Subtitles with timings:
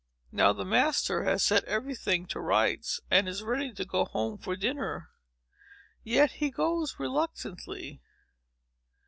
[0.31, 4.39] Now the master has set every thing to rights, and is ready to go home
[4.39, 5.11] to dinner.
[6.03, 8.01] Yet he goes reluctantly.